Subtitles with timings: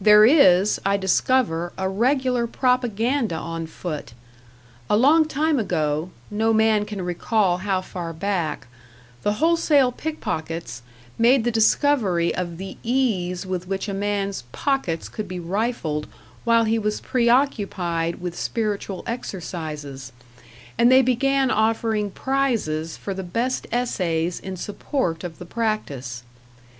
[0.00, 4.12] There is, I discover, a regular propaganda on foot;
[4.88, 8.68] a long time ago no man can recall how far back
[9.24, 10.82] the Wholesale Pickpockets
[11.18, 16.06] made the discovery of the ease with which a man's pockets could be rifled
[16.44, 20.12] while he was preoccupied with spiritual exercises,
[20.78, 26.22] and they began offering prizes for the best essays in support of the practice.